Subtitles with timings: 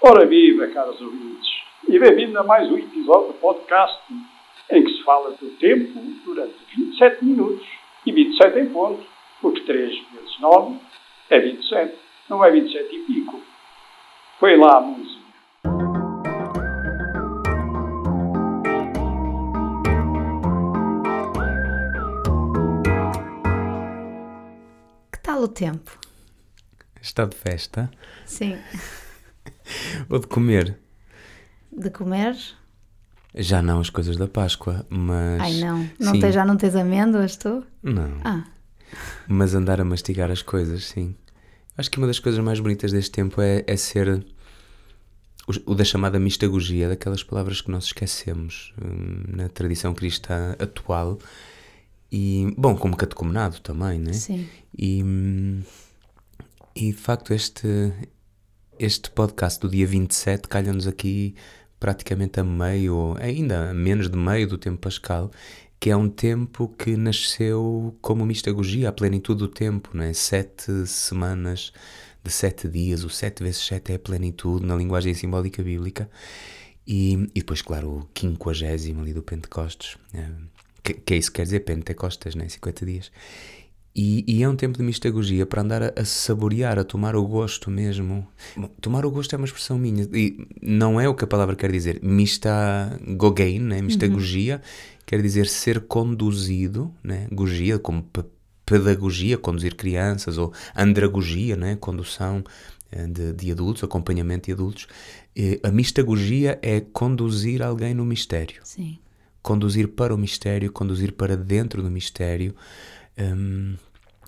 [0.00, 1.48] Ora viva, caros ouvintes,
[1.88, 4.02] e bem-vindo a mais um episódio do podcast
[4.70, 7.66] em que se fala do tempo durante 27 minutos
[8.04, 9.02] e 27 em ponto,
[9.40, 10.78] porque 3 vezes 9
[11.30, 11.94] é 27,
[12.28, 13.40] não é 27 e pico.
[14.38, 15.24] Foi lá a música.
[25.12, 25.98] Que tal o tempo?
[27.00, 27.90] Está de festa?
[28.26, 28.58] Sim.
[30.08, 30.78] Ou de comer?
[31.72, 32.36] De comer?
[33.34, 35.40] Já não as coisas da Páscoa, mas.
[35.40, 35.90] Ai não.
[35.98, 36.20] não sim.
[36.20, 37.64] tens, já não tens amêndoas, tu?
[37.82, 38.20] Não.
[38.24, 38.44] Ah,
[39.26, 41.16] Mas andar a mastigar as coisas, sim.
[41.76, 44.24] Acho que uma das coisas mais bonitas deste tempo é, é ser
[45.48, 51.18] o, o da chamada mistagogia, daquelas palavras que nós esquecemos hum, na tradição cristã atual.
[52.12, 54.12] E, bom, como catecumenado também, né?
[54.12, 54.48] sim.
[54.78, 55.62] E, hum,
[56.76, 57.92] e de facto, este,
[58.78, 61.34] este podcast do dia 27 calha-nos aqui
[61.78, 65.30] praticamente a meio, ainda menos de meio do tempo pascal,
[65.78, 70.12] que é um tempo que nasceu como mistagogia, a plenitude do tempo, não é?
[70.12, 71.72] Sete semanas
[72.22, 76.08] de sete dias, o sete vezes sete é a plenitude na linguagem simbólica bíblica.
[76.86, 80.30] E, e depois, claro, o quinquagésimo ali do Pentecostes, eh,
[80.82, 82.48] que, que é isso que quer dizer, Pentecostes, né?
[82.48, 83.12] 50 dias.
[83.96, 87.24] E, e é um tempo de mistagogia para andar a, a saborear, a tomar o
[87.24, 88.26] gosto mesmo.
[88.80, 91.70] Tomar o gosto é uma expressão minha e não é o que a palavra quer
[91.70, 92.00] dizer.
[92.02, 93.80] Mistagogein, né?
[93.80, 94.60] mistagogia,
[95.06, 97.28] quer dizer ser conduzido, né?
[97.30, 98.24] gogia, como pe-
[98.66, 101.76] pedagogia, conduzir crianças, ou andragogia, né?
[101.76, 102.42] condução
[102.90, 104.88] eh, de, de adultos, acompanhamento de adultos.
[105.36, 108.98] Eh, A mistagogia é conduzir alguém no mistério Sim.
[109.40, 112.54] conduzir para o mistério, conduzir para dentro do mistério.
[113.18, 113.76] Hum,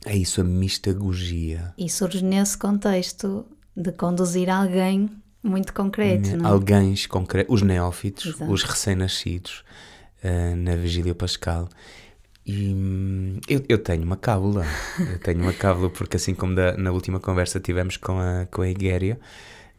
[0.05, 1.75] é isso, a mistagogia.
[1.77, 3.45] E surge nesse contexto
[3.77, 5.11] de conduzir alguém
[5.43, 6.49] muito concreto, não é?
[6.53, 8.51] Alguém concretos, os neófitos, Exato.
[8.51, 9.65] os recém-nascidos,
[10.23, 11.69] eh, na Vigília Pascal.
[12.45, 14.65] E hum, eu, eu tenho uma cábula,
[15.13, 18.63] eu tenho uma cábula porque assim como da- na última conversa tivemos com a, com
[18.63, 19.19] a Igéria,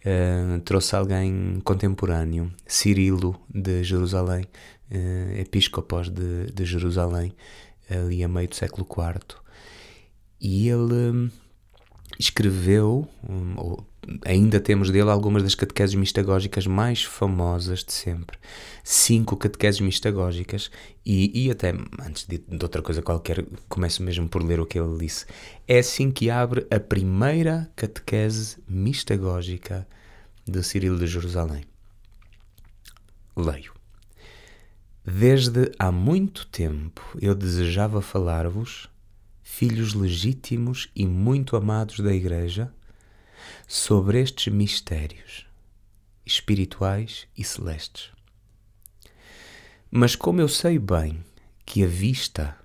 [0.03, 4.46] eh, trouxe alguém contemporâneo, Cirilo de Jerusalém,
[4.91, 7.34] eh, episcopos de, de Jerusalém,
[7.89, 9.37] ali a meio do século IV.
[10.39, 11.29] E ele hum,
[12.19, 13.87] escreveu, hum, ou
[14.25, 18.37] ainda temos dele algumas das catequeses mistagógicas mais famosas de sempre.
[18.83, 20.71] Cinco catequeses mistagógicas
[21.05, 24.79] e, e até, antes de, de outra coisa qualquer, começo mesmo por ler o que
[24.79, 25.25] ele disse.
[25.67, 29.87] É assim que abre a primeira catequese mistagógica
[30.45, 31.63] de Cirilo de Jerusalém.
[33.35, 33.76] Leio.
[35.09, 38.90] Desde há muito tempo eu desejava falar-vos,
[39.41, 42.73] filhos legítimos e muito amados da Igreja,
[43.66, 45.47] sobre estes mistérios
[46.25, 48.12] espirituais e celestes.
[49.90, 51.23] Mas como eu sei bem
[51.66, 52.57] que a vista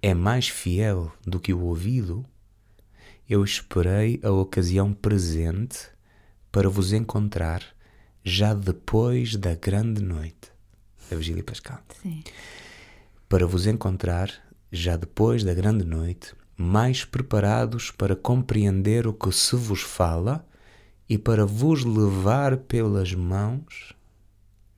[0.00, 2.24] é mais fiel do que o ouvido,
[3.28, 5.88] eu esperei a ocasião presente
[6.52, 7.64] para vos encontrar
[8.22, 10.59] já depois da grande noite
[11.10, 12.22] da Vigília Pascal Sim.
[13.28, 14.32] para vos encontrar,
[14.70, 20.46] já depois da grande noite, mais preparados para compreender o que se vos fala
[21.08, 23.94] e para vos levar pelas mãos,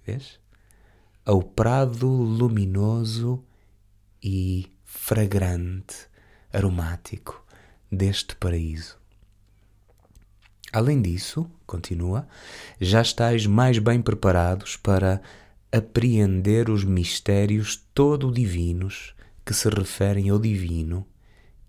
[0.06, 0.40] vês?
[1.24, 3.44] Ao prado luminoso
[4.22, 6.08] e fragrante,
[6.52, 7.44] aromático
[7.90, 8.96] deste paraíso.
[10.72, 12.26] Além disso, continua,
[12.80, 15.20] já estáis mais bem preparados para
[15.72, 21.06] apreender os mistérios todo divinos que se referem ao divino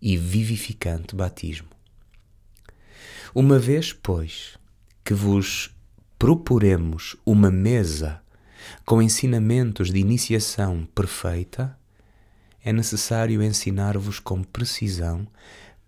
[0.02, 1.70] e vivificante batismo.
[3.34, 4.58] Uma vez, pois,
[5.06, 5.74] que vos
[6.20, 8.22] proporemos uma mesa
[8.86, 11.78] com ensinamentos de iniciação perfeita,
[12.64, 15.26] é necessário ensinar-vos com precisão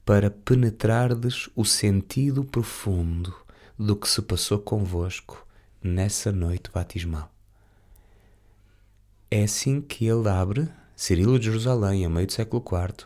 [0.06, 3.36] para penetrardes o sentido profundo
[3.78, 5.46] do que se passou convosco
[5.84, 7.34] nessa noite batismal.
[9.30, 13.06] É assim que ele abre, Cirilo de Jerusalém, a meio do século IV,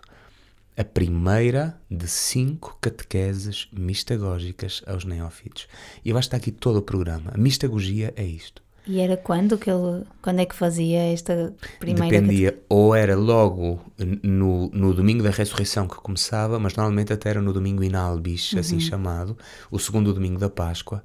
[0.77, 5.67] a primeira de cinco catequeses mistagógicas aos neófitos.
[6.05, 7.31] E vai estar aqui todo o programa.
[7.33, 8.61] A mistagogia é isto.
[8.87, 13.79] E era quando que ele, quando é que fazia esta primeira Dependia, ou era logo
[14.23, 18.79] no, no domingo da ressurreição que começava, mas normalmente até era no domingo inalbis, assim
[18.79, 19.37] chamado,
[19.69, 21.03] o segundo domingo da Páscoa.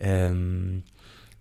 [0.00, 0.82] Ahm,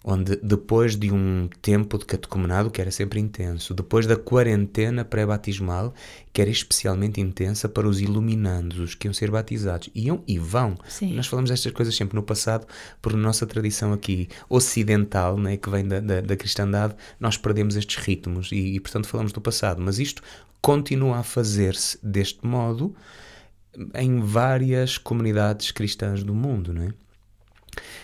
[0.03, 5.94] onde depois de um tempo de catecumenado que era sempre intenso, depois da quarentena pré-batismal,
[6.33, 10.75] que era especialmente intensa para os iluminandos, os que iam ser batizados, iam e vão.
[10.88, 11.13] Sim.
[11.13, 12.65] Nós falamos destas coisas sempre no passado,
[13.01, 17.98] por nossa tradição aqui ocidental, né, que vem da, da, da cristandade, nós perdemos estes
[17.98, 19.81] ritmos e, e, portanto, falamos do passado.
[19.81, 20.24] Mas isto
[20.62, 22.95] continua a fazer-se deste modo
[23.95, 26.94] em várias comunidades cristãs do mundo, não é?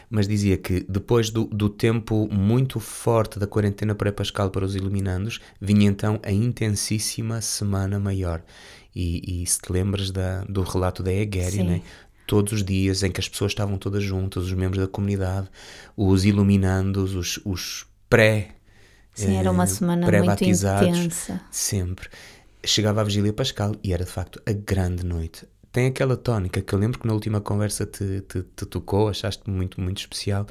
[0.10, 5.40] Mas dizia que depois do, do tempo muito forte da quarentena pré-pascal para os iluminandos,
[5.60, 8.42] vinha então a intensíssima Semana Maior.
[8.96, 11.82] E, e se te lembras da, do relato da Egéria, né?
[12.26, 15.50] todos os dias em que as pessoas estavam todas juntas, os membros da comunidade,
[15.96, 18.56] os iluminandos, os, os pré
[19.14, 21.42] Sim, era uma semana muito intensa.
[21.50, 22.08] Sempre.
[22.64, 26.74] Chegava a Vigília Pascal e era de facto a grande noite tem aquela tónica que
[26.74, 30.48] eu lembro que na última conversa te, te, te tocou, achaste muito, muito especial,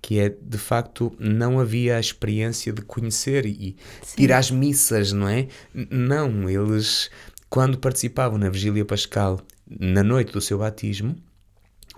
[0.00, 4.22] que é de facto não havia a experiência de conhecer e Sim.
[4.22, 5.48] ir às missas, não é?
[5.74, 7.10] Não, eles
[7.50, 11.16] quando participavam na Vigília Pascal na noite do seu batismo,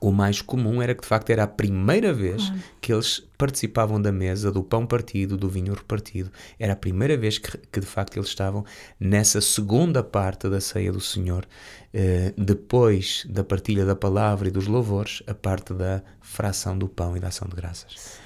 [0.00, 2.62] o mais comum era que de facto era a primeira vez claro.
[2.80, 6.30] que eles participavam da mesa, do pão partido, do vinho repartido.
[6.58, 8.64] Era a primeira vez que, que de facto eles estavam
[8.98, 11.46] nessa segunda parte da ceia do Senhor,
[11.92, 17.16] eh, depois da partilha da palavra e dos louvores, a parte da fração do pão
[17.16, 18.18] e da ação de graças.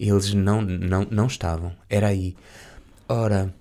[0.00, 2.34] Eles não, não, não estavam, era aí.
[3.06, 3.54] Ora,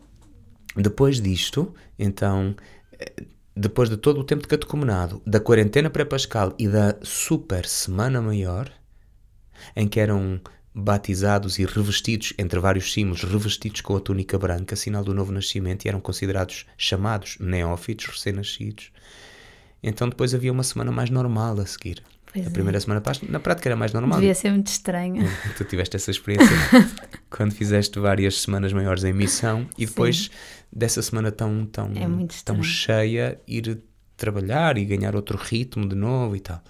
[0.75, 2.55] depois disto, então
[2.93, 3.23] eh,
[3.57, 8.71] depois de todo o tempo de catecumenado, da quarentena pré-pascal e da super semana maior,
[9.75, 10.39] em que eram
[10.73, 15.85] batizados e revestidos, entre vários símbolos, revestidos com a túnica branca, sinal do novo nascimento,
[15.85, 18.91] e eram considerados chamados neófitos, recém-nascidos.
[19.81, 22.03] Então depois havia uma semana mais normal a seguir.
[22.37, 22.53] Pois a é.
[22.53, 24.19] primeira semana Páscoa, na prática era mais normal.
[24.19, 25.23] Devia ser muito estranho.
[25.57, 26.55] Tu tiveste essa experiência
[27.29, 30.29] quando fizeste várias semanas maiores em missão e depois Sim.
[30.71, 33.81] dessa semana tão, tão, é tão cheia, ir
[34.15, 36.61] trabalhar e ganhar outro ritmo de novo e tal.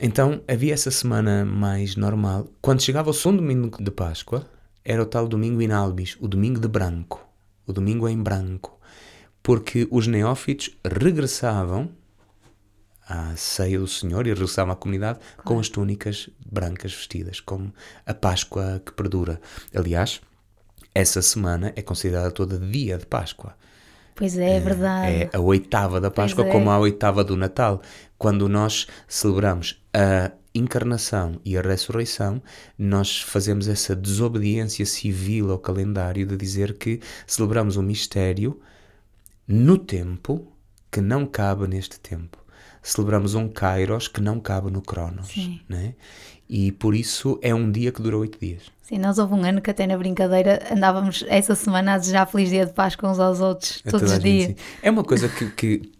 [0.00, 2.48] Então havia essa semana mais normal.
[2.60, 4.46] Quando chegava o segundo domingo de Páscoa,
[4.84, 7.26] era o tal domingo in albis, o domingo de branco,
[7.66, 8.78] o domingo em branco,
[9.42, 11.90] porque os neófitos regressavam
[13.08, 15.42] à ceia do Senhor e regressavam à comunidade claro.
[15.44, 17.72] com as túnicas brancas vestidas, como
[18.06, 19.40] a Páscoa que perdura.
[19.74, 20.20] Aliás,
[20.94, 23.54] essa semana é considerada toda dia de Páscoa.
[24.14, 25.12] Pois é, é verdade.
[25.12, 26.50] É a oitava da Páscoa, é.
[26.50, 27.82] como a oitava do Natal.
[28.16, 32.40] Quando nós celebramos a encarnação e a ressurreição,
[32.78, 38.60] nós fazemos essa desobediência civil ao calendário de dizer que celebramos um mistério
[39.48, 40.46] no tempo
[40.92, 42.43] que não cabe neste tempo
[42.82, 45.28] celebramos um Kairos que não cabe no Cronos.
[45.68, 45.94] Né?
[46.48, 48.62] E por isso é um dia que dura oito dias.
[48.82, 52.50] Sim, nós houve um ano que até na brincadeira andávamos essa semana a desejar feliz
[52.50, 54.54] dia de Páscoa uns aos outros, a todos os dias.
[54.82, 55.92] É uma coisa que, que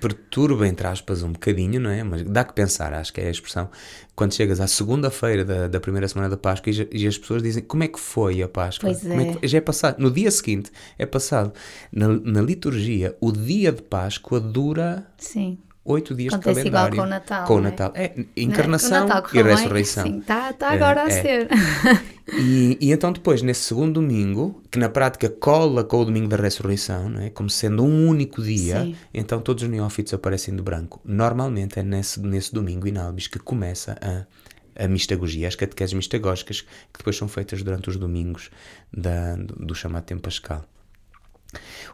[0.00, 2.02] perturba, entre aspas, um bocadinho, não é?
[2.02, 3.68] Mas dá que pensar, acho que é a expressão.
[4.14, 7.62] Quando chegas à segunda-feira da, da primeira semana da Páscoa e, e, as pessoas dizem
[7.62, 8.90] como é que foi a Páscoa?
[8.90, 9.14] Pois é.
[9.14, 9.38] é.
[9.42, 10.00] é já é passado.
[10.00, 11.52] No dia seguinte é passado.
[11.92, 15.06] Na, na liturgia, o dia de Páscoa dura.
[15.16, 16.94] Sim oito dias Acontece de calendário.
[16.94, 17.46] igual com o Natal.
[17.46, 17.62] Com o é?
[17.62, 17.92] Natal.
[17.94, 20.04] É, encarnação Natal, e ressurreição.
[20.04, 21.48] Sim, está tá agora é, a ser.
[22.28, 26.36] E, e, então depois, nesse segundo domingo, que na prática cola com o domingo da
[26.36, 27.30] ressurreição, não é?
[27.30, 28.96] como sendo um único dia, Sim.
[29.14, 31.00] então todos os neófitos aparecem de branco.
[31.04, 36.62] Normalmente é nesse, nesse domingo in albis que começa a, a mistagogia, as catequeses mistagógicas,
[36.62, 38.50] que depois são feitas durante os domingos
[38.92, 40.64] da, do, do chamado tempo pascal.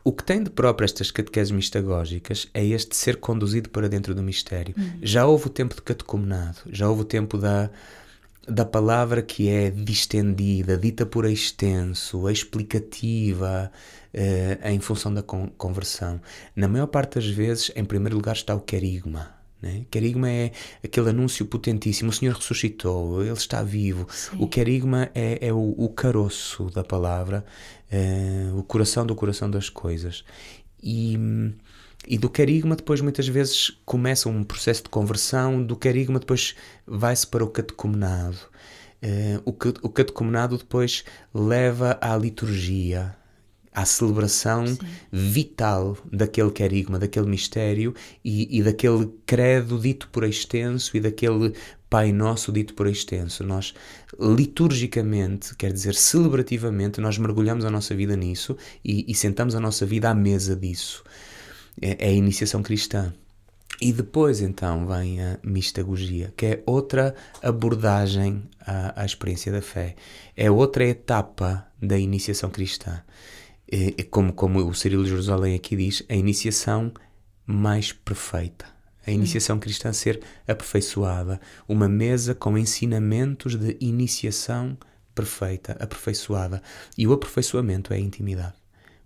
[0.04, 4.22] O que tem de próprio estas catequeses mistagógicas é este ser conduzido para dentro do
[4.22, 4.74] mistério.
[4.76, 4.98] Uhum.
[5.02, 7.70] Já houve o tempo de catecumenado, já houve o tempo da,
[8.46, 13.70] da palavra que é distendida, dita por extenso, explicativa,
[14.12, 16.20] eh, em função da con conversão.
[16.56, 19.41] Na maior parte das vezes, em primeiro lugar, está o querigma.
[19.62, 19.86] Né?
[19.88, 20.50] Querigma é
[20.84, 24.08] aquele anúncio potentíssimo: o Senhor ressuscitou, Ele está vivo.
[24.10, 24.36] Sim.
[24.40, 27.44] O querigma é, é o, o, caroço da palavra,
[27.88, 30.24] é, o coração do coração das coisas.
[30.82, 31.16] E,
[32.08, 35.62] e do querigma, depois, muitas vezes, começa um processo de conversão.
[35.62, 38.38] Do querigma, depois, vai-se para o catecumenado.
[39.00, 43.14] É, o, o catecumenado, depois, leva à liturgia
[43.74, 44.78] à celebração Sim.
[45.10, 51.54] vital daquele querigma, daquele mistério e, e, daquele credo dito por extenso e daquele
[51.88, 53.44] Pai Nosso dito por extenso.
[53.44, 53.74] Nós,
[54.18, 59.86] liturgicamente, quer dizer, celebrativamente, nós mergulhamos a nossa vida nisso e, e sentamos a nossa
[59.86, 61.02] vida à mesa disso.
[61.80, 63.12] É, é a iniciação cristã.
[63.80, 69.96] E depois então vem a mistagogia, que é outra abordagem à, à experiência da fé.
[70.36, 73.02] É outra etapa da iniciação cristã.
[73.74, 76.92] É, como, como o Cirilo Jerusalém aqui diz, a iniciação
[77.46, 78.66] mais perfeita.
[79.06, 81.40] A iniciação cristã ser aperfeiçoada.
[81.66, 84.76] Uma mesa com ensinamentos de iniciação
[85.14, 86.62] perfeita, aperfeiçoada.
[86.98, 88.54] E o aperfeiçoamento é a intimidade.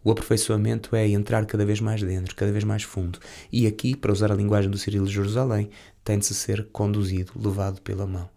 [0.02, 3.20] O aperfeiçoamento é entrar cada vez mais dentro, cada vez mais fundo.
[3.52, 5.70] E aqui, para usar a linguagem do Cirilo de Jerusalém,
[6.04, 8.28] tem de ser conduzido, levado pela mão.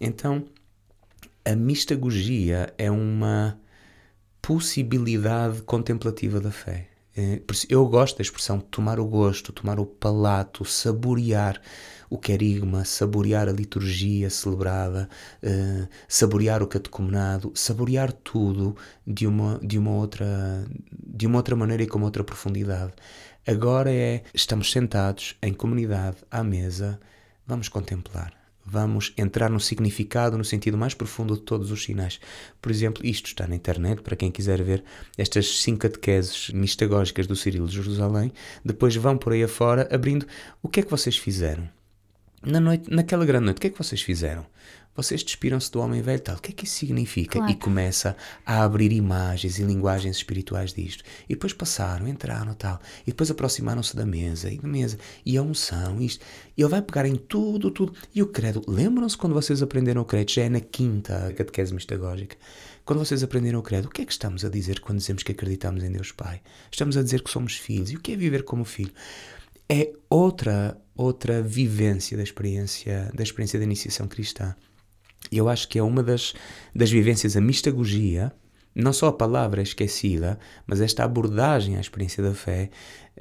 [0.00, 0.44] Então,
[1.44, 3.58] a mistagogia é uma
[4.46, 6.88] possibilidade contemplativa da fé.
[7.16, 11.58] É, eu gosto da expressão tomar o gosto, tomar o palato, saborear
[12.10, 15.08] o querigma, saborear a liturgia celebrada,
[15.42, 21.82] uh, saborear o catecumenado, saborear tudo de uma, de uma outra de uma outra maneira
[21.82, 22.92] e com outra profundidade.
[23.46, 27.00] Agora é estamos sentados em comunidade à mesa,
[27.46, 32.20] vamos contemplar vamos entrar no significado, no sentido mais profundo de todos os sinais.
[32.60, 34.82] Por exemplo, isto está na internet, para quem quiser ver
[35.18, 38.32] estas cinco catequeses mistagógicas do Cirilo de Jerusalém.
[38.64, 40.26] Depois vão por aí afora abrindo
[40.62, 41.68] o que é que vocês fizeram.
[42.44, 44.46] Na noite, naquela grande noite, o que é que vocês fizeram?
[44.96, 46.36] Vocês despiram-se do homem velho, tal.
[46.36, 47.38] O que é que isso significa?
[47.38, 47.50] Claro.
[47.50, 51.02] E começa a abrir imagens e linguagens espirituais disto.
[51.28, 52.78] E depois passaram, entraram, tal.
[53.02, 54.96] E depois aproximaram-se da mesa, e da mesa,
[55.26, 56.24] e a unção, isto.
[56.56, 57.92] E ele vai pegar em tudo, tudo.
[58.14, 60.30] E o credo, lembram-se quando vocês aprenderam o credo?
[60.30, 62.36] Já é na quinta catequese mistagógica.
[62.84, 65.32] Quando vocês aprenderam o credo, o que é que estamos a dizer quando dizemos que
[65.32, 66.40] acreditamos em Deus Pai?
[66.70, 67.90] Estamos a dizer que somos filhos.
[67.90, 68.92] E o que é viver como filho?
[69.68, 74.54] É outra outra vivência da experiência da experiência da iniciação cristã.
[75.30, 76.34] E eu acho que é uma das,
[76.74, 78.32] das vivências, a mistagogia,
[78.74, 82.70] não só a palavra esquecida, mas esta abordagem à experiência da fé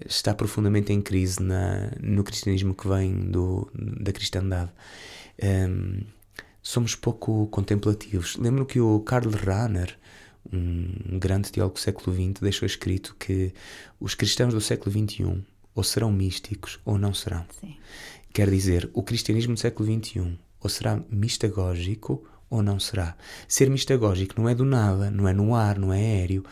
[0.06, 4.72] está profundamente em crise na, no cristianismo que vem do, da cristandade.
[5.42, 6.02] Um,
[6.62, 8.36] somos pouco contemplativos.
[8.38, 9.98] Lembro que o Karl Rahner,
[10.52, 13.54] um grande teólogo do século XX, deixou escrito que
[14.00, 15.44] os cristãos do século XXI
[15.76, 17.46] ou serão místicos ou não serão.
[17.60, 17.76] Sim.
[18.34, 23.16] Quer dizer, o cristianismo do século XXI ou será mistagógico ou não será.
[23.48, 26.44] Ser mistagógico não é do nada, não é no ar, não é aéreo.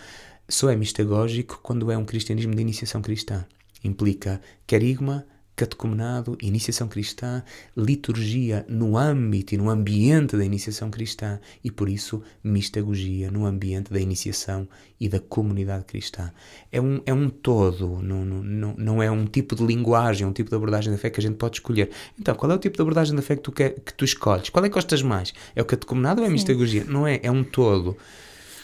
[0.48, 3.46] Só é mistagógico quando é um cristianismo de iniciação cristã.
[3.84, 7.44] Implica querigma, catecumenado, iniciação cristã,
[7.76, 13.92] liturgia no âmbito e no ambiente da iniciação cristã e, por isso, mistagogia no ambiente
[13.92, 14.68] da iniciação
[15.00, 16.32] e da comunidade cristã.
[16.72, 20.50] É um, é um todo, não, não, não é um tipo de linguagem, um tipo
[20.50, 21.90] de abordagem da fé que a gente pode escolher.
[22.20, 24.50] Então, qual é o tipo de abordagem da fé que tu, quer, que tu escolhes?
[24.50, 25.34] Qual é que gostas mais?
[25.56, 26.86] É o catecumenado ou é a mistagogia?
[26.86, 27.98] Não é, é um todo.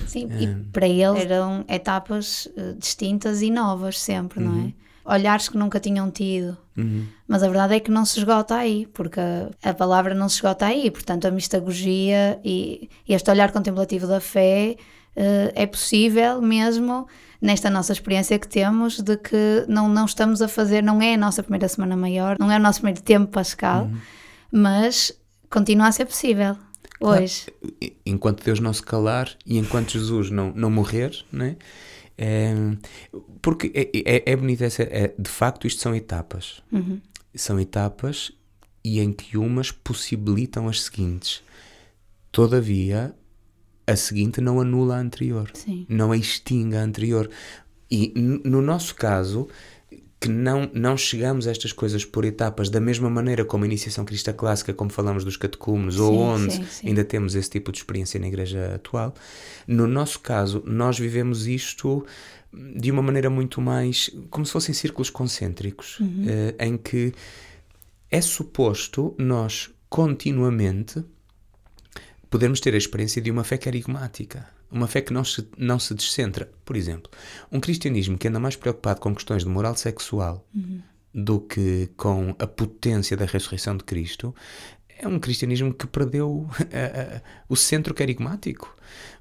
[0.05, 0.43] Sim, é.
[0.43, 4.51] e para ele eram etapas uh, distintas e novas sempre, uhum.
[4.51, 4.86] não é?
[5.07, 6.57] Olhares que nunca tinham tido.
[6.75, 7.05] Uhum.
[7.27, 9.19] Mas a verdade é que não se esgota aí, porque
[9.63, 10.91] a, palavra não se esgota aí.
[10.91, 14.75] Portanto, a mistagogia e, e este olhar contemplativo da fé
[15.15, 17.07] uh, é possível mesmo
[17.41, 21.17] nesta nossa experiência que temos de que não, não estamos a fazer, não é a
[21.17, 23.97] nossa primeira semana maior, não é o nosso primeiro tempo pascal, uhum.
[24.51, 25.11] mas
[25.49, 26.57] continua a ser possível.
[26.99, 27.45] Hoje.
[27.45, 27.95] Claro.
[28.05, 31.55] Enquanto Deus não se calar e enquanto Jesus não, não morrer, né?
[32.17, 32.55] É,
[33.47, 34.83] porque é, é, é bonito essa.
[34.83, 36.61] É, de facto, isto são etapas.
[36.69, 36.99] Uhum.
[37.33, 38.29] São etapas
[38.83, 41.41] e em que umas possibilitam as seguintes.
[42.29, 43.15] Todavia,
[43.87, 45.49] a seguinte não anula a anterior.
[45.53, 45.85] Sim.
[45.87, 47.29] Não extingue a anterior.
[47.89, 48.11] E
[48.43, 49.47] no nosso caso,
[50.19, 54.03] que não, não chegamos a estas coisas por etapas da mesma maneira como a iniciação
[54.03, 56.87] cristã clássica, como falamos dos catecúmenos, ou onde sim, sim.
[56.87, 59.13] ainda temos esse tipo de experiência na igreja atual.
[59.67, 62.03] No nosso caso, nós vivemos isto
[62.51, 66.25] de uma maneira muito mais como se fossem círculos concêntricos, uhum.
[66.25, 67.13] uh, em que
[68.09, 71.03] é suposto nós continuamente
[72.29, 75.93] podermos ter a experiência de uma fé carigmática uma fé que não se, não se
[75.93, 76.49] descentra.
[76.65, 77.09] Por exemplo,
[77.51, 80.81] um cristianismo que anda mais preocupado com questões de moral sexual uhum.
[81.13, 84.33] do que com a potência da ressurreição de Cristo
[84.99, 88.75] é um cristianismo que perdeu a, o centro carigmático.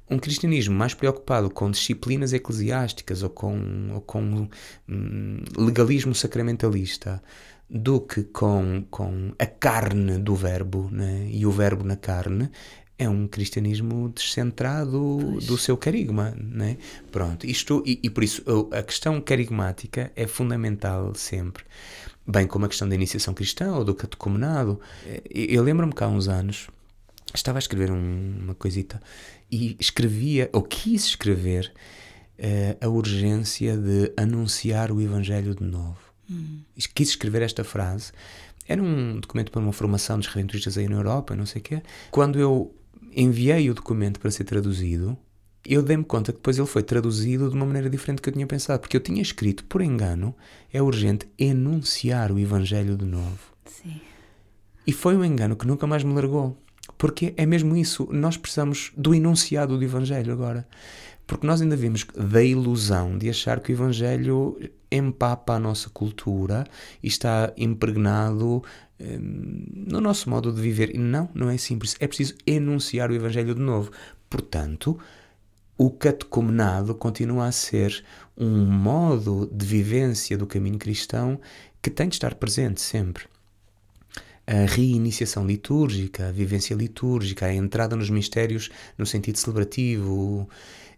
[0.09, 4.49] Um cristianismo mais preocupado com disciplinas eclesiásticas ou com, ou com
[4.89, 7.21] hum, legalismo sacramentalista
[7.69, 11.29] do que com, com a carne do verbo né?
[11.29, 12.51] e o verbo na carne
[12.99, 15.47] é um cristianismo descentrado pois.
[15.47, 16.79] do seu carigma, né?
[17.13, 21.65] Pronto, isto e, e, por isso a questão carigmática é fundamental sempre,
[22.27, 24.81] bem como a questão da iniciação cristã ou do catecumenado.
[25.31, 26.69] Eu lembro-me que há uns anos
[27.35, 29.01] estava a escrever um, uma coisita
[29.51, 31.73] e escrevia ou quis escrever
[32.39, 35.99] uh, a urgência de anunciar o Evangelho de novo.
[36.31, 36.61] Hum.
[36.95, 38.13] Quis escrever esta frase.
[38.69, 41.83] Era um documento para uma formação dos redentoristas aí na Europa, não sei o quê.
[42.11, 42.75] Quando eu
[43.17, 45.17] enviei o documento para ser traduzido,
[45.65, 48.35] eu dei-me conta que depois ele foi traduzido de uma maneira diferente do que eu
[48.35, 50.35] tinha pensado, porque eu tinha escrito, por engano,
[50.73, 53.39] é urgente enunciar o Evangelho de novo.
[53.65, 54.01] Sim.
[54.87, 56.57] E foi um engano que nunca mais me largou.
[56.97, 60.67] Porque é mesmo isso, nós precisamos do enunciado do Evangelho agora.
[61.27, 64.57] Porque nós ainda vimos da ilusão de achar que o Evangelho
[64.91, 66.65] empapa a nossa cultura
[67.03, 68.63] e está impregnado
[68.99, 70.95] no nosso modo de viver.
[70.95, 71.97] E não, não é simples.
[72.01, 73.91] É preciso enunciar o Evangelho de novo.
[74.29, 74.99] Portanto,
[75.79, 78.05] o catecumenado continua a ser
[78.37, 81.39] um modo de vivência do caminho cristão
[81.83, 83.25] que tem de estar presente sempre.
[84.47, 90.49] A reiniciação litúrgica, a vivência litúrgica, a entrada nos mistérios no sentido celebrativo,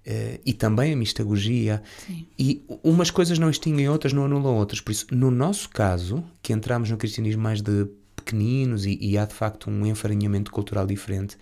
[0.08, 1.82] Uh, e também a mistagogia.
[2.06, 2.26] Sim.
[2.38, 4.80] E umas coisas não extinguem outras, não anulam outras.
[4.80, 7.86] Por isso, no nosso caso, que entramos no cristianismo mais de
[8.16, 11.36] pequeninos e, e há de facto um enfarinhamento cultural diferente,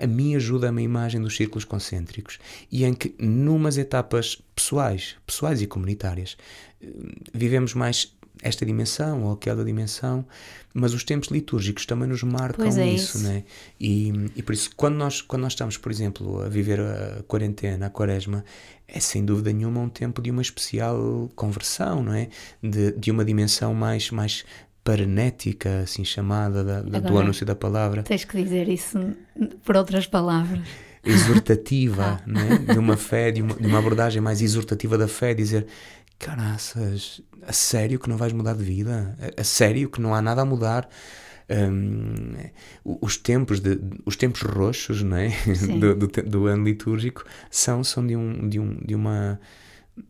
[0.00, 2.38] a mim ajuda-me a imagem dos círculos concêntricos
[2.70, 6.36] e em que, numas etapas pessoais, pessoais e comunitárias,
[6.80, 6.86] eh,
[7.32, 10.26] vivemos mais esta dimensão ou aquela dimensão,
[10.74, 13.44] mas os tempos litúrgicos também nos marcam é isso, isso, né?
[13.80, 17.86] E, e por isso, quando nós, quando nós estamos, por exemplo, a viver a quarentena,
[17.86, 18.44] a quaresma,
[18.88, 22.28] é sem dúvida nenhuma um tempo de uma especial conversão, não é?
[22.62, 24.44] De, de uma dimensão mais, mais
[24.82, 28.02] paranética, assim chamada, da, da, do anúncio da palavra.
[28.02, 28.98] Tens que dizer isso
[29.64, 30.66] por outras palavras.
[31.04, 32.22] Exortativa, ah.
[32.26, 32.58] né?
[32.72, 35.66] de uma fé, de uma, de uma abordagem mais exortativa da fé, dizer
[36.18, 39.16] caraças, a sério que não vais mudar de vida?
[39.36, 40.88] A, a sério que não há nada a mudar?
[41.50, 42.34] Um,
[43.00, 45.30] os tempos de, os tempos roxos não é?
[45.78, 49.38] do, do, do, ano litúrgico são, são de, um, de, um, de uma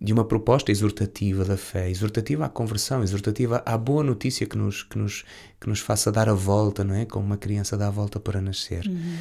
[0.01, 4.85] de uma proposta exortativa da fé, exortativa à conversão, exortativa à boa notícia que nos,
[4.85, 5.25] que nos,
[5.61, 7.05] que nos faça dar a volta, não é?
[7.05, 8.87] Como uma criança dá a volta para nascer.
[8.87, 9.17] Uhum.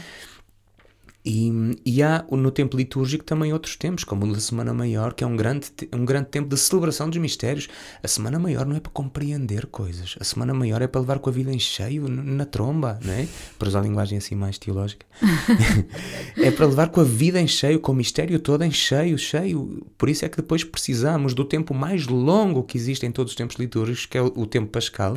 [1.24, 5.24] E, e, há no tempo litúrgico também outros tempos, como o da Semana Maior, que
[5.24, 7.68] é um grande, um grande tempo de celebração dos mistérios.
[8.02, 11.30] A Semana Maior não é para compreender coisas, a Semana Maior é para levar com
[11.30, 13.28] a vida em cheio, na tromba, não é?
[13.60, 15.06] Para usar a linguagem assim mais teológica.
[16.38, 19.86] é para levar com a vida em cheio, com o mistério todo em cheio, cheio.
[19.98, 23.36] Por isso é que depois precisamos do tempo mais longo que existe em todos os
[23.36, 25.16] tempos litúrgicos, que é o, o tempo pascal,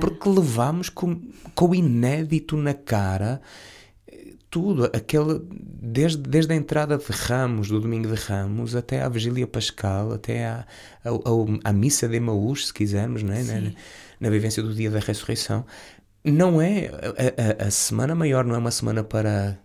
[0.00, 1.20] porque levamos com,
[1.54, 3.40] com o inédito na cara
[4.56, 9.46] tudo, aquele, desde, desde a entrada de Ramos, do domingo de Ramos, até à Vigília
[9.46, 10.66] Pascal, até à,
[11.04, 11.10] à,
[11.62, 13.42] à missa de Emaús, se quisermos, não é?
[13.42, 13.70] na,
[14.18, 15.66] na vivência do dia da ressurreição.
[16.24, 19.58] Não é, a, a, a Semana Maior não é uma semana para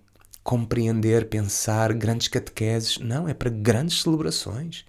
[0.44, 4.84] compreender, pensar, grandes catequeses, não, é para grandes celebrações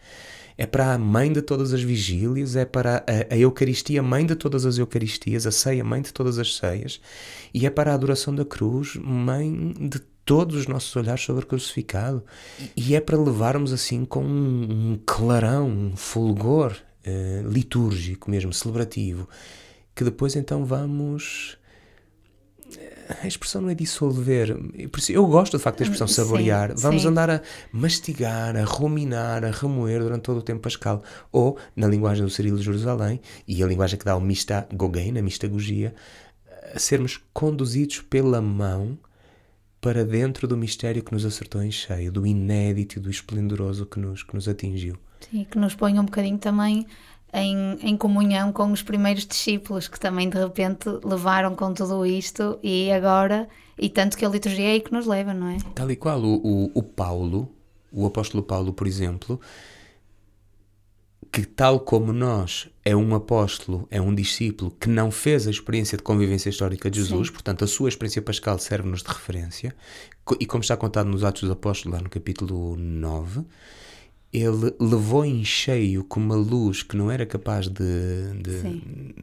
[0.56, 4.34] é para a mãe de todas as vigílias, é para a, a, Eucaristia, mãe de
[4.34, 7.00] todas as Eucaristias, a ceia, mãe de todas as ceias,
[7.52, 11.46] e é para a adoração da cruz, mãe de todos os nossos olhares sobre o
[11.46, 12.24] crucificado.
[12.76, 19.28] E é para levarmos assim com um, clarão, um fulgor uh, litúrgico mesmo, celebrativo,
[19.94, 21.58] que depois então vamos
[23.22, 24.56] a expressão não é dissolver.
[25.08, 26.70] Eu gosto de facto da expressão saborear.
[26.70, 27.08] Sim, Vamos sim.
[27.08, 31.02] andar a mastigar, a ruminar, a remoer durante todo o tempo pascal.
[31.30, 35.22] Ou, na linguagem do Cirilo de Jerusalém, e a linguagem que dá o mistagogein, a
[35.22, 35.94] mistagogia,
[36.74, 38.98] a sermos conduzidos pela mão
[39.80, 43.98] para dentro do mistério que nos acertou em cheio, do inédito e do esplendoroso que
[43.98, 44.96] nos, que nos atingiu.
[45.28, 46.86] Sim, que nos põe um bocadinho também
[47.32, 52.58] em, em comunhão com os primeiros discípulos que também de repente levaram com tudo isto
[52.62, 55.56] e agora, e tanto que a liturgia é aí que nos leva, não é?
[55.74, 57.48] Tal e qual, o, o, o Paulo,
[57.90, 59.40] o apóstolo Paulo, por exemplo,
[61.32, 65.96] que tal como nós é um apóstolo, é um discípulo que não fez a experiência
[65.96, 67.32] de convivência histórica de Jesus, Sim.
[67.32, 69.74] portanto a sua experiência pascal serve-nos de referência,
[70.38, 73.46] e como está contado nos Atos dos Apóstolos, lá no capítulo 9,
[74.32, 79.14] ele levou em cheio com uma luz que não era capaz de, de,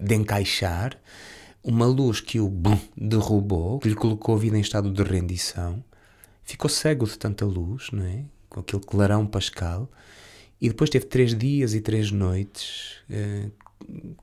[0.00, 0.98] de encaixar,
[1.62, 5.82] uma luz que o bum, derrubou, que lhe colocou a vida em estado de rendição,
[6.42, 8.24] ficou cego de tanta luz, não é?
[8.48, 9.88] com aquele clarão pascal,
[10.60, 13.50] e depois teve três dias e três noites eh,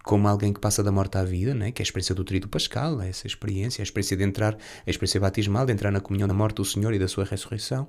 [0.03, 1.71] como alguém que passa da morte à vida, né?
[1.71, 4.89] que é a experiência do trido pascal, é essa experiência, a experiência de entrar, a
[4.89, 7.87] experiência batismal, de entrar na comunhão da morte do Senhor e da sua ressurreição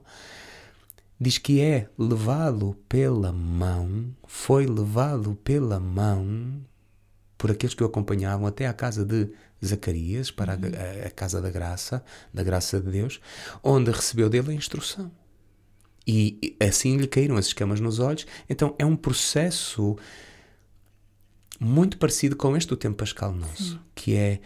[1.21, 6.61] diz que é levado pela mão, foi levado pela mão
[7.37, 9.29] por aqueles que o acompanhavam até à casa de
[9.65, 10.61] Zacarias, para uhum.
[11.05, 13.21] a, a, casa da graça, da graça de Deus,
[13.63, 15.11] onde recebeu dele a instrução.
[16.07, 18.27] E assim lhe caíram as escamas nos olhos.
[18.49, 19.97] Então é um processo
[21.59, 23.81] muito parecido com este do tempo pascal nosso, Sim.
[23.95, 24.41] que é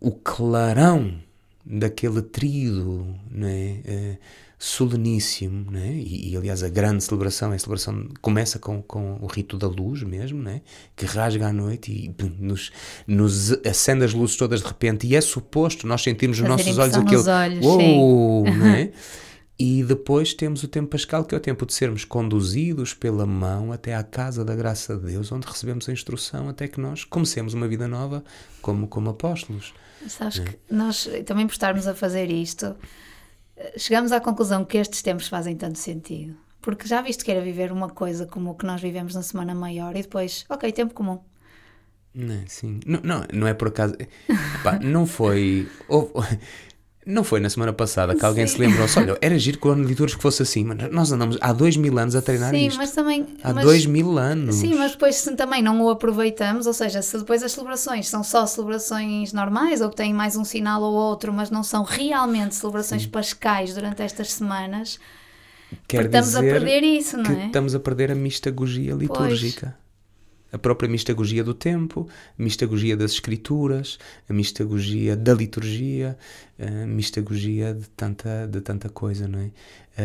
[0.00, 1.20] o clarão
[1.64, 4.18] daquele tríodo né,
[4.64, 5.92] soleníssimo, né?
[5.92, 10.02] E, e, aliás a grande celebração, a celebração começa com, com o rito da luz
[10.02, 10.62] mesmo, né?
[10.96, 12.72] que rasga à noite e pum, nos,
[13.06, 16.96] nos acende as luzes todas de repente e é suposto nós sentirmos nos nossos olhos
[16.96, 18.90] aquele olhos, uou, né?
[19.56, 23.70] E depois temos o tempo pascal, que é o tempo de sermos conduzidos pela mão
[23.70, 27.54] até à casa da graça de Deus, onde recebemos a instrução até que nós comecemos
[27.54, 28.24] uma vida nova
[28.60, 29.72] como, como apóstolos.
[30.08, 30.42] Sabes é.
[30.42, 32.74] que nós, também por estarmos a fazer isto,
[33.76, 36.36] chegamos à conclusão que estes tempos fazem tanto sentido.
[36.60, 39.54] Porque já viste que era viver uma coisa como o que nós vivemos na Semana
[39.54, 41.20] Maior e depois, ok, tempo comum.
[42.14, 42.80] Não, sim.
[42.86, 43.94] Não, não, não é por acaso.
[44.28, 45.68] Epá, não foi.
[45.88, 46.12] Houve,
[47.06, 48.54] não foi na semana passada que alguém Sim.
[48.54, 51.52] se lembrou-se, olha, era giro que o ano litúrgico fosse assim, mas nós andamos há
[51.52, 52.76] dois mil anos a treinar Sim, isto.
[52.76, 53.26] mas também...
[53.42, 54.56] Há mas, dois mil anos.
[54.56, 58.24] Sim, mas depois se também não o aproveitamos, ou seja, se depois as celebrações são
[58.24, 63.02] só celebrações normais ou têm mais um sinal ou outro, mas não são realmente celebrações
[63.02, 63.08] Sim.
[63.08, 64.98] pascais durante estas semanas,
[65.88, 67.46] Quer estamos a perder isso, não é?
[67.46, 69.74] Estamos a perder a mistagogia litúrgica.
[69.76, 69.83] Pois
[70.54, 76.16] a própria mistagogia do tempo, a mistagogia das escrituras, a mistagogia da liturgia,
[76.56, 79.50] a mistagogia de tanta, de tanta coisa, não é?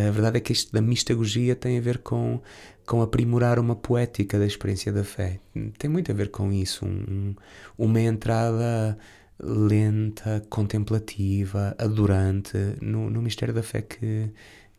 [0.08, 2.42] A verdade é que isto da mistagogia tem a ver com,
[2.84, 5.40] com aprimorar uma poética da experiência da fé.
[5.78, 7.36] Tem muito a ver com isso, um,
[7.78, 8.98] uma entrada
[9.40, 14.32] lenta, contemplativa, adorante no, no mistério da fé que,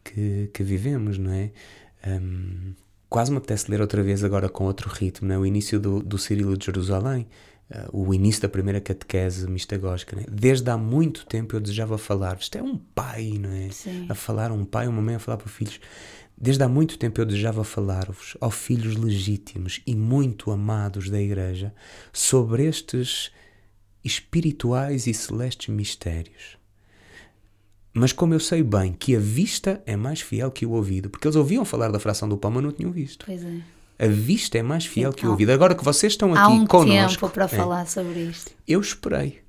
[0.03, 1.53] que, que vivemos, não é?
[2.07, 2.75] Um,
[3.11, 5.37] quase me apetece ler outra vez agora com outro ritmo, né?
[5.37, 7.27] o início do, do Cirilo de Jerusalém,
[7.69, 10.15] uh, o início da primeira catequese mistagógica.
[10.15, 10.25] Né?
[10.31, 12.45] Desde há muito tempo eu desejava falar-vos.
[12.45, 13.69] Isto é um pai, não é?
[13.71, 14.07] Sim.
[14.09, 15.81] A falar, um pai, uma mãe a falar para filhos.
[16.39, 21.75] Desde há muito tempo eu desejava falar-vos, ó filhos legítimos e muito amados da Igreja,
[22.13, 23.31] sobre estes
[24.03, 26.60] espirituais e celestes mistérios
[27.93, 31.27] mas como eu sei bem que a vista é mais fiel que o ouvido, porque
[31.27, 33.27] eles ouviam falar da fração do pão, mas não tinham visto.
[33.27, 33.61] Pois é.
[33.99, 35.51] A vista é mais fiel que o ouvido.
[35.51, 37.21] Agora que vocês estão aqui Há um connosco.
[37.21, 38.51] tempo para é, falar sobre isto.
[38.67, 39.43] Eu esperei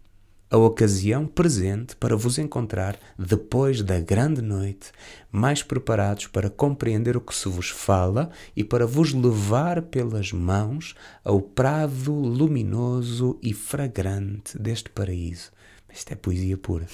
[0.49, 4.91] a ocasião presente para vos encontrar depois da grande noite,
[5.31, 10.93] mais preparados para compreender o que se vos fala e para vos levar pelas mãos
[11.23, 15.51] ao prado luminoso e fragrante deste paraíso
[15.93, 16.87] isto é poesia pura.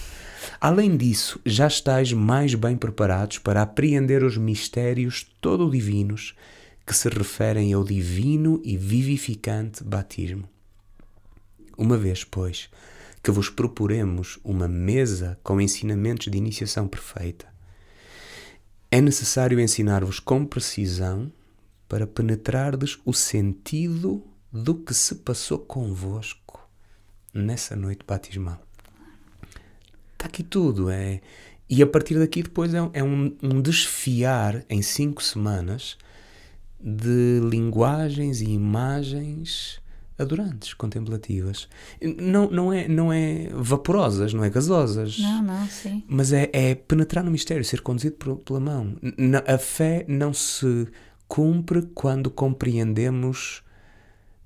[0.60, 6.36] Além disso, já estáis mais bem preparados para apreender os mistérios todo divinos
[6.86, 10.50] que se referem ao divino e vivificante batismo.
[11.78, 12.70] Uma vez, pois,
[13.22, 17.46] que vos proporemos uma mesa com ensinamentos de iniciação perfeita,
[18.90, 21.32] é necessário ensinar-vos com precisão
[21.90, 26.60] para penetrardes o sentido do que se passou convosco
[27.34, 28.67] nessa noite batismal
[30.18, 30.90] está aqui tudo.
[30.90, 31.22] É,
[31.70, 35.98] e a partir daqui depois é, é um, um, desfiar em cinco semanas
[36.80, 39.80] de linguagens e imagens
[40.18, 41.68] adorantes, contemplativas.
[42.02, 45.20] Não, não, é, não é vaporosas, não é gasosas.
[45.20, 46.04] Não, não, sim.
[46.08, 48.96] Mas é, é penetrar no mistério, ser conduzido por, pela mão.
[49.46, 50.88] A fé não se
[51.28, 53.62] cumpre quando compreendemos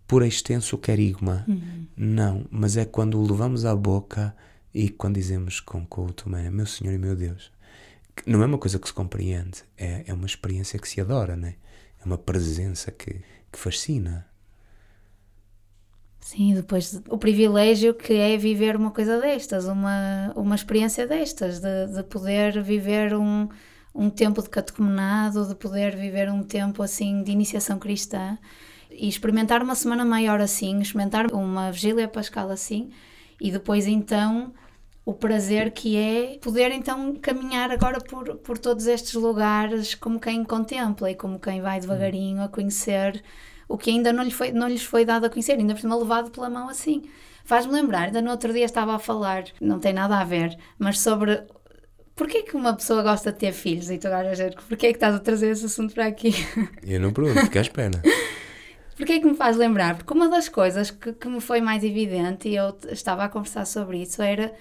[0.05, 1.45] por extenso o querigma.
[1.47, 1.85] Uhum.
[1.95, 4.35] Não, mas é quando o levamos à boca
[4.73, 7.51] e quando dizemos com, com o Tomé, meu Senhor e meu Deus,
[8.25, 11.55] não é uma coisa que se compreende, é, é uma experiência que se adora, né?
[12.01, 14.27] é uma presença que, que fascina.
[16.19, 21.87] Sim, depois o privilégio que é viver uma coisa destas, uma, uma experiência destas, de,
[21.87, 23.49] de poder viver um,
[23.93, 28.37] um tempo de catecumenado, de poder viver um tempo assim de iniciação cristã
[28.89, 32.91] e experimentar uma semana maior assim, experimentar uma vigília pascal assim,
[33.41, 34.53] e depois então
[35.03, 40.43] o prazer que é poder então caminhar agora por, por todos estes lugares como quem
[40.43, 43.23] contempla e como quem vai devagarinho a conhecer
[43.67, 45.95] o que ainda não, lhe foi, não lhes foi dado a conhecer, ainda por cima
[45.95, 47.03] levado pela mão assim.
[47.45, 50.99] Faz-me lembrar, ainda no outro dia estava a falar, não tem nada a ver, mas
[50.99, 51.41] sobre
[52.13, 53.89] porquê que uma pessoa gosta de ter filhos?
[53.89, 56.33] E tu agora a dizer, porquê que estás a trazer esse assunto para aqui?
[56.83, 58.01] Eu não pergunto, fica à espera.
[59.01, 59.97] Porquê é que me faz lembrar?
[59.97, 63.65] Porque uma das coisas que, que me foi mais evidente, e eu estava a conversar
[63.65, 64.53] sobre isso, era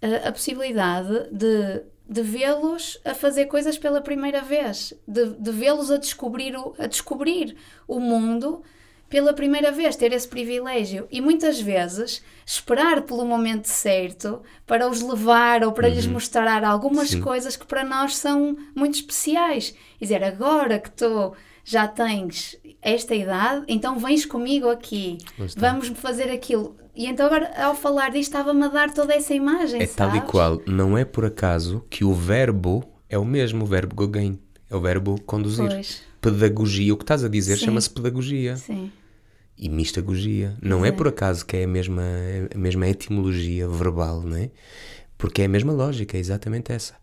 [0.00, 5.90] a, a possibilidade de, de vê-los a fazer coisas pela primeira vez, de, de vê-los
[5.90, 7.54] a descobrir, o, a descobrir
[7.86, 8.62] o mundo
[9.10, 11.06] pela primeira vez, ter esse privilégio.
[11.10, 15.94] E muitas vezes esperar pelo momento certo para os levar ou para uhum.
[15.94, 17.20] lhes mostrar algumas Sim.
[17.20, 19.74] coisas que para nós são muito especiais.
[20.00, 25.18] E dizer, agora que estou já tens esta idade, então vens comigo aqui,
[25.56, 26.76] vamos fazer aquilo.
[26.94, 29.94] E então agora, ao falar disto, estava-me a dar toda essa imagem, É sabes?
[29.96, 30.62] tal e qual.
[30.64, 34.38] Não é por acaso que o verbo é o mesmo, o verbo gogain.
[34.70, 35.66] É o verbo conduzir.
[35.66, 36.02] Pois.
[36.20, 38.56] Pedagogia, o que estás a dizer chama-se pedagogia.
[38.56, 38.90] Sim.
[39.58, 40.56] E mistagogia.
[40.62, 40.88] Não é.
[40.88, 40.92] é.
[40.92, 42.02] por acaso que é a mesma,
[42.54, 44.50] a mesma etimologia verbal, não é?
[45.18, 46.94] Porque é a mesma lógica, é exatamente essa.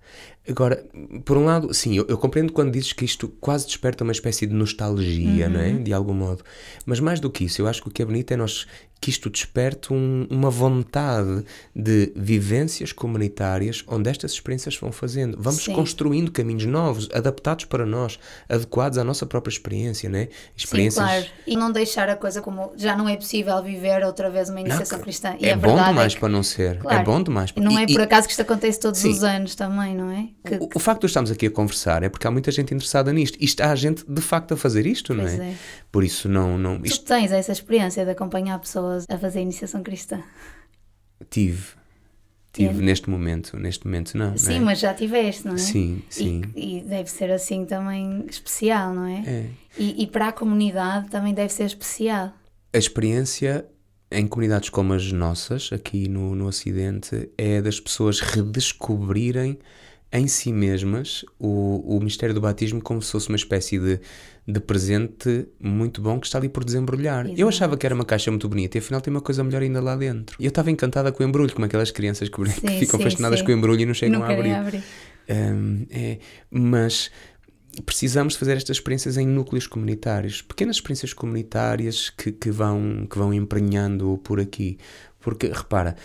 [0.47, 0.85] Agora,
[1.23, 4.45] por um lado, sim, eu, eu compreendo quando dizes que isto quase desperta uma espécie
[4.45, 5.71] de nostalgia, não é?
[5.71, 6.43] De algum modo.
[6.85, 8.67] Mas mais do que isso, eu acho que o que é bonito é nós
[9.03, 11.43] que isto desperte um- uma vontade
[11.75, 15.37] de vivências comunitárias onde estas experiências vão fazendo.
[15.41, 15.73] Vamos Sim.
[15.73, 20.29] construindo caminhos novos, adaptados para nós, adequados à nossa própria experiência, não é?
[20.55, 21.25] Sim, claro.
[21.45, 24.97] E não deixar a coisa como já não é possível viver outra vez uma iniciação
[24.99, 25.35] Não, cristã.
[25.37, 26.77] E é bom verdade demais é que, para não ser.
[26.79, 27.51] claro, é bom demais.
[27.55, 29.09] e Não é por acaso que isto acontece todos Sim.
[29.11, 30.29] os anos também, não é?
[30.47, 33.11] Que, O, o facto de estarmos aqui a conversar é porque há muita gente interessada
[33.11, 33.37] nisto.
[33.41, 35.43] E está a gente de facto a fazer isto, não Pois é?
[35.49, 35.55] é.
[35.91, 39.83] Por isso não, não tu isto tens essa experiência de acompanhar pessoas a fazer iniciação
[39.83, 40.21] cristã.
[41.29, 41.81] tive.
[42.51, 42.85] Tive É.
[42.85, 44.37] neste momento, neste momento não.
[44.37, 44.59] Sim, não é?
[44.59, 45.57] mas já tiveste, não é?
[45.57, 46.43] Sim, sim.
[46.55, 49.23] E, e deve ser assim também especial, não é?
[49.25, 49.49] É.
[49.75, 52.31] E, e para a comunidade também deve ser especial.
[52.71, 53.65] A experiência
[54.11, 59.57] em comunidades como as nossas, aqui no, no Ocidente, é das pessoas redescobrirem
[60.11, 63.99] em si mesmas o, o mistério do batismo como se fosse uma espécie de,
[64.45, 67.27] de presente muito bom que está ali por desembrulhar.
[67.37, 69.81] Eu achava que era uma caixa muito bonita e afinal tem uma coisa melhor ainda
[69.81, 70.35] lá dentro.
[70.39, 73.03] E eu estava encantada com o embrulho, como aquelas crianças que, que Sim, ficam sim,
[73.05, 73.45] fascinadas sim.
[73.45, 74.51] com o embrulho e não chegam não a abrir.
[74.51, 74.83] abrir.
[75.29, 76.19] Hum, é,
[76.51, 77.09] mas
[77.85, 83.17] precisamos de fazer estas experiências em núcleos comunitários, pequenas experiências comunitárias que, que vão, que
[83.17, 84.77] vão emprenhando por aqui.
[85.19, 85.95] Porque, repara,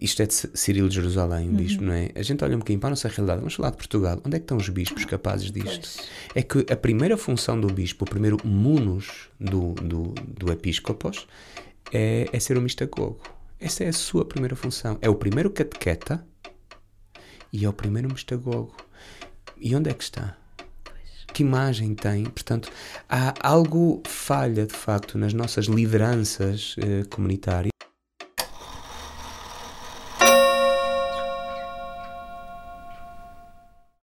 [0.00, 2.10] isto é de Cirilo de Jerusalém, o bispo, não é?
[2.14, 3.38] A gente olha um bocadinho para a nossa realidade.
[3.40, 4.20] Vamos falar de Portugal.
[4.24, 5.88] Onde é que estão os bispos capazes disto?
[5.96, 6.08] Pois.
[6.34, 11.26] É que a primeira função do bispo, o primeiro munus do, do, do episcopos,
[11.92, 13.20] é, é ser um mistagogo.
[13.60, 14.98] Essa é a sua primeira função.
[15.00, 16.24] É o primeiro catequeta
[17.52, 18.74] e é o primeiro mistagogo.
[19.60, 20.36] E onde é que está?
[21.32, 22.24] Que imagem tem?
[22.24, 22.70] Portanto,
[23.08, 27.77] há algo falha de facto nas nossas lideranças eh, comunitárias.